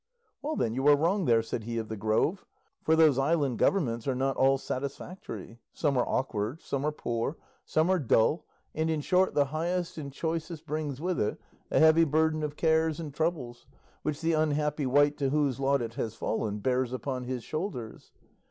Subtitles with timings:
[0.41, 2.43] "Well, then, you are wrong there," said he of the Grove;
[2.81, 7.87] "for those island governments are not all satisfactory; some are awkward, some are poor, some
[7.91, 12.41] are dull, and, in short, the highest and choicest brings with it a heavy burden
[12.41, 13.67] of cares and troubles
[14.01, 18.11] which the unhappy wight to whose lot it has fallen bears upon his shoulders.